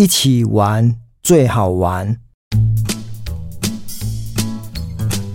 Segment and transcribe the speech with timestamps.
[0.00, 2.16] 一起玩最好玩。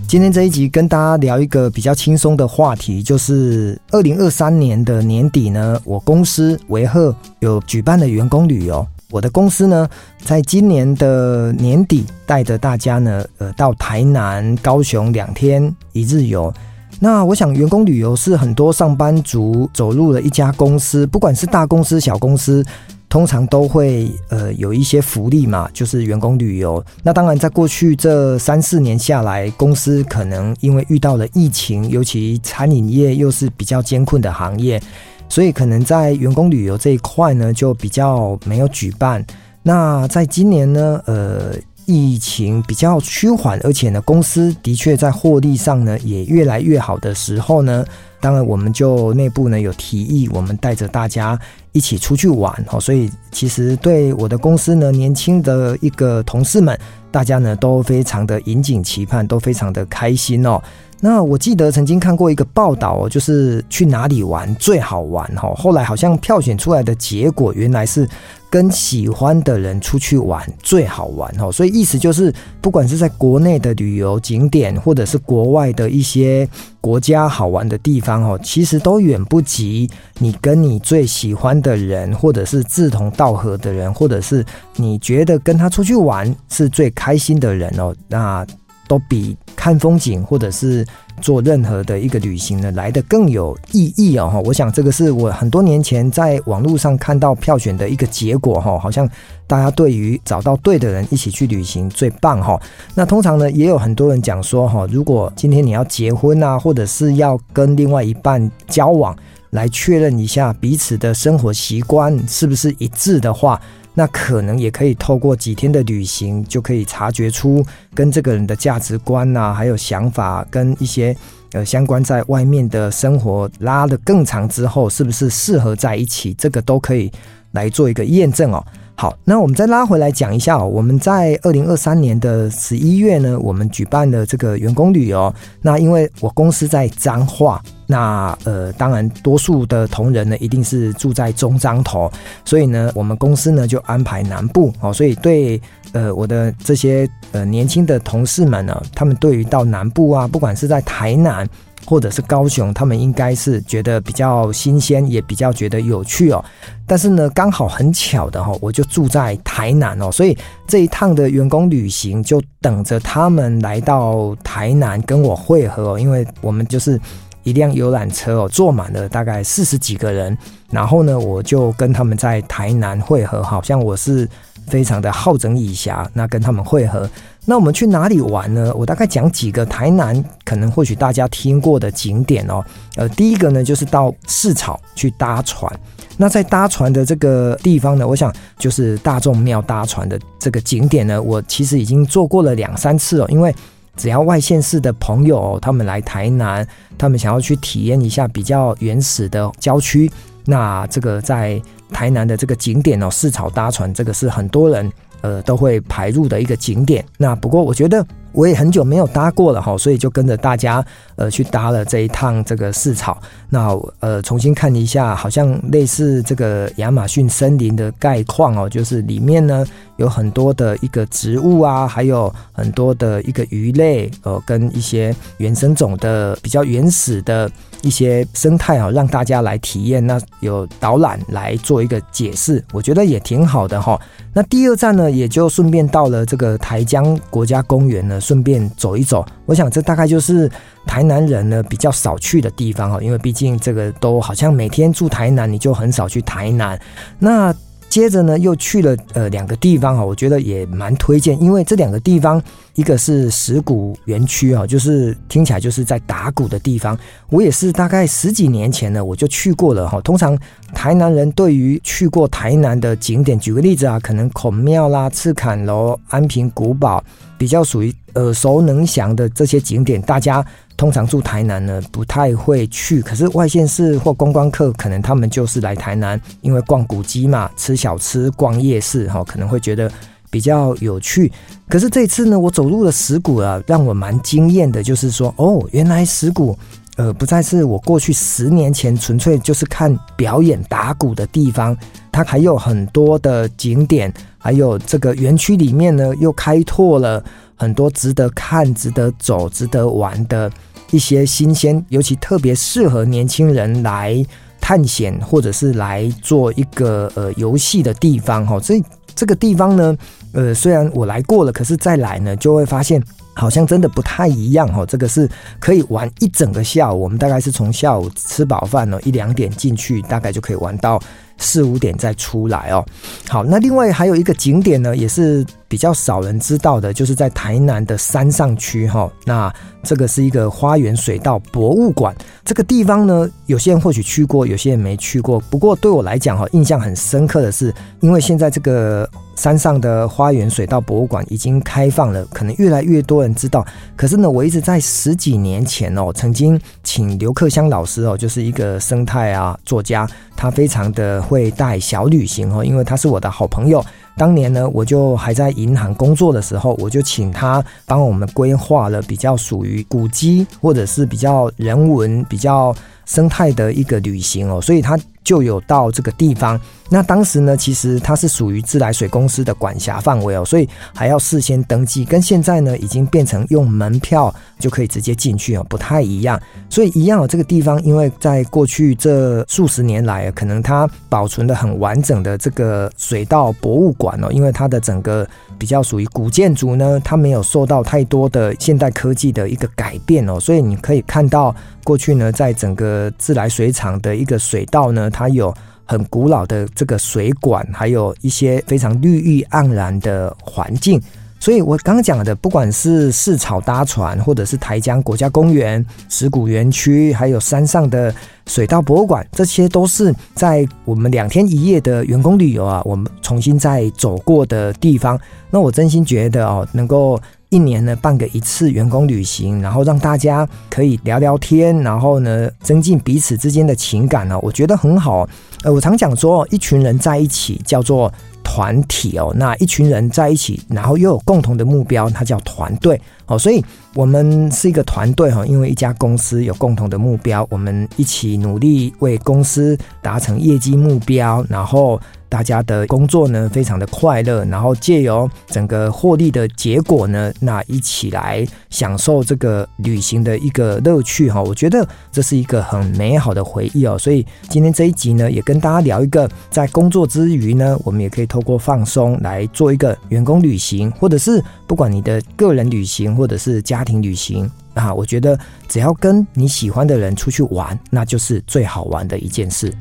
[0.08, 8.84] 今天这一集跟大家聊一个比较轻松的话题，就是二零二三年的年底呢，我公司维赫有举办的员工旅游。
[9.12, 9.88] 我的公司呢，
[10.24, 16.52] 在今年的年底带着大家呢，呃，到台南、高雄两天一日游。
[16.98, 22.66] 那我想，员工旅游是很多上班族走入了一家公司，不管是大公司、小公司。
[23.08, 26.84] 通常都会呃有一些福利嘛，就是员工旅游。
[27.02, 34.82] 那当然，在过去这三四年下来，公司可能因为遇到了疫情，尤其餐饮业又是比较艰困的行业，
[35.28, 39.24] 所以可能在员工旅游这一块呢，就比较没有举办。
[39.62, 41.52] 那在今年呢，呃，
[41.86, 47.84] 疫情比较趋缓，而且呢，公司的确在获利上呢也越来越好的时候呢。
[48.18, 51.38] 当然，我们就内部呢有提议，我们带着大家
[51.72, 52.80] 一起出去玩哦。
[52.80, 56.76] 所以，其实对我的公司呢，年轻的一个同事们，
[57.12, 60.60] 大家呢都非常的引颈期盼，都非常的开心哦。
[60.98, 65.54] 那我记得曾经看过一个报道哦，就是去哪里玩最好玩哈。
[65.54, 68.08] 后来好像票选出来的结果，原来是
[68.50, 71.50] 跟喜欢的人出去玩最好玩哦。
[71.50, 76.48] 所以意思就是，不管是在国内的旅游景点，或者是国外的一些
[76.80, 84.44] 国家好玩的地方哦，其实都远不及你跟你最喜欢的人，或者是志同道合的人，或者是
[84.76, 87.94] 你觉得跟他出去玩是最开心的人哦。
[88.08, 88.46] 那
[88.86, 90.86] 都比看风景或者是
[91.20, 94.40] 做任何的一个旅行呢来得更有意义哦哈！
[94.40, 99.08] 我想这个是我很多年前在网络上看到票选的一个结果哈，好像
[99.46, 102.60] 大家对于找到对的人一起去旅行最棒哈。
[102.94, 109.16] 那通常呢，也有很多人讲说哈，如果今天你要结婚啊，或者是要跟另外一半交往，
[109.50, 113.60] 来确认一下彼此的生活习惯是不是一致的话。
[113.98, 121.16] 那可能也可以透过几天的旅行，就可以察觉出跟这个人的价值观呐、还有想法，跟一些
[121.52, 126.34] 呃相关在外面的生活拉得更长之后，是不是适合在一起？
[126.34, 127.10] 这个都可以
[127.52, 128.62] 来做一个验证哦。
[128.98, 130.66] 好，那我们再拉回来讲一下哦。
[130.66, 135.34] 我们在二零二三年的十一月呢，我们举办了这个员工旅游。
[135.62, 142.10] 那因为我公司在彰化，那呃，当然多数的同仁呢，一定是住在中彰投，
[142.44, 144.92] 所以呢，我们公司呢就安排南部哦。
[144.92, 145.60] 所以对
[145.92, 151.48] 呃我的这些呃年轻的同事们呢，他们对于到南部啊，不管是在台南。
[151.88, 156.44] 或者是高雄，他们应该是觉得比较新鲜，也比较觉得有趣哦。
[156.84, 160.36] 但是呢，刚好很巧的哈，我就住在台南哦，所以
[160.66, 166.00] 这一趟的员工旅行就等着他们来到台南跟我会合哦。
[166.00, 167.00] 因为我们就是
[167.46, 170.36] 一辆游览车哦，坐满了大概四十几个人，
[170.68, 174.28] 然后呢，我就跟他们在台南会合，好像我是
[174.66, 177.08] 非常的好整以暇，那跟他们会合。
[177.44, 178.72] 那我们去哪里玩呢？
[178.74, 182.64] 我大概讲几个台南可能或许大家听过的景点哦。
[182.96, 185.72] 呃，第一个呢就是到市草去搭船。
[186.16, 193.26] 那在搭船的这个地方呢，我想就是大众庙搭船的这个景点呢，我其实已经做过了两三次哦。
[193.28, 193.54] 因为
[193.96, 196.66] 只要外县市的朋友他们来台南，
[196.98, 200.10] 他们想要去体验一下比较原始的郊区，
[200.44, 204.92] 那这个在台南的这个景点哦，市草搭船，这个是很多人。
[205.22, 207.04] 呃，都会排入的一个景点。
[207.16, 210.84] 那不过我觉得我也很久没有搭过了哈，所以就跟着大家
[211.16, 213.16] 呃去搭了这一趟这个市草。
[213.48, 219.64] 那呃重新看一下，好像类似这个亚马逊森林的概况哦，就是里面呢
[219.96, 227.50] 有很多的一个植物啊，还有很多的一个鱼类，哦，跟一些原生种的比较原始的。
[227.82, 230.06] 一些生态啊，让大家来体验。
[230.06, 234.00] 那有导览来做一个解释，我觉得也挺好的哈。
[234.32, 239.24] 那第二站呢，也就顺便到了这个台江国家公园呢，顺便走一走。
[239.46, 240.50] 我想这大概就是
[240.86, 246.78] 台南人呢比较少去的地方哈，因为毕竟这个都好像每天住台南，你就很少去台南。
[247.18, 247.54] 那
[247.96, 252.42] 接着呢，又去了呃两个地方哈，我觉得也蛮推荐，因为这两个地方，
[252.74, 256.94] 一个是石鼓园区啊，就是听起来就是在打鼓的地方。
[257.30, 259.98] 我也是大概十几年前呢，我就去过了哈。
[260.02, 260.38] 通常
[260.74, 267.02] 台南人对于去过台南的景点，举个例子啊，可能孔庙啦、赤崁楼、安平古堡，
[267.38, 270.44] 比较属于耳熟能详的这些景点，大家。
[270.76, 273.00] 通常住台南呢，不太会去。
[273.00, 279.90] 可是外县市或观光客，可能他们就是来台南，因为逛古迹嘛，吃小吃、逛夜市，哈，可能会觉得
[280.30, 281.32] 比较有趣。
[281.68, 286.56] 可是这次呢，我走入了石鼓啊，让我蛮惊艳的，就是说，哦，原来石鼓，
[286.96, 291.76] 呃，不再是我过去十年前纯粹就是看表演打鼓的地方，
[292.12, 294.12] 它还有很多的景点。
[294.38, 297.20] 还有这个园区里面呢，又开拓了
[297.56, 300.48] 很多值得看、值得走、值得玩的
[300.90, 304.24] 一些新鲜，尤其特别适合年轻人来
[304.60, 308.58] 探险或者是来做一个呃游戏的地方哈。
[308.60, 308.82] 这
[309.14, 309.96] 这个地方呢，
[310.32, 313.02] 呃，虽然我来过了，可是再来呢，就会发现。
[313.38, 315.28] 好像真的不太一样哈，这个是
[315.60, 317.02] 可以玩一整个下午。
[317.02, 320.98] 我们大概是从下午吃饱饭呢，一两点进去，大概就可以玩到
[321.36, 322.82] 四五点再出来哦。
[323.28, 329.10] 好，那另外还有一个景点呢，也是比较少人知道的，就是在台南的山上区哈。
[329.24, 329.52] 那
[329.82, 332.14] 这个是一个花园水道博物馆，
[332.44, 335.40] 这个地方呢，有些人或许去过，有些人没去过。
[335.50, 339.08] 不过对我来讲哈，印象很深刻的是，因为现在这个。
[339.36, 343.62] 山上的花园水道博物馆已经开放了，可能越来越多人知道。
[343.94, 353.84] 可是呢，我一直在十几年前哦，曾经请刘克襄老师哦，就是一个生态啊作家，他非常的会带小旅行哦，因为他是我的好朋友。
[354.16, 362.74] 当年呢，我就还在银行工作的时候，我就请他帮我们规划了比较属于古迹或者是比较人文、比较
[363.06, 364.98] 生态的一个旅行哦，所以他。
[365.26, 366.56] 就有到这个地方，
[366.88, 376.40] 那当时呢，其实它是属于自来水公司的管辖范围哦，所以还要事先登记，跟现在呢已经变成用门票就可以直接进去哦，不太一样。
[376.70, 395.10] 所以一样哦，这个地方因为在过去这数十年来，可能它保存的很完整的这个水稻博物馆哦，因为它的整个比较属于古建筑呢，它没有受到太多的现代科技的一个改变哦，所以你可以看到过去呢，在整个自来水厂的一个水道呢。
[395.10, 395.54] 它有
[395.84, 401.00] 很古老的这个水管，还有一些非常绿意盎然的环境。
[401.38, 408.14] 所以我刚刚讲的，不管是市草搭船，或者是台江国家公园、石鼓园区，还有山上的
[408.46, 415.18] 水道博物馆，这些都是在我们两天一夜的员工旅游啊，我们重新再走过的地方。
[415.50, 417.20] 那我真心觉得哦，能够。
[417.48, 425.26] 一年呢办个一次员工旅行，然后让大家可以聊聊天，然后呢增进彼此之间的情感呢，我觉得很好。
[425.62, 428.12] 呃，我常讲说，一群人在一起叫做
[428.56, 433.38] 团体哦，那一群人在一起，然后又有共同的目标，它叫团队哦。
[433.38, 433.62] 所以
[433.92, 442.00] 我们是一个团队哈，因为一家公司有共同的目标，我们一起努力为公司达成业绩目标，然后。
[442.28, 451.42] 大家的工作呢，非常的快乐，然后借由整个获利的结果呢，那一起来享受这个旅行的一个乐趣哈。
[451.42, 453.96] 我觉得这是一个很美好的回忆哦。
[453.98, 465.38] 所以今天这一集呢，也跟大家聊一个，在工作之余呢，我们也可以透过放松来做一个员工旅行，或者是不管你的个人旅行或者是家庭旅行啊，我觉得
[465.68, 469.72] 只要跟你喜欢的人出去玩，那就是最好玩的一件事。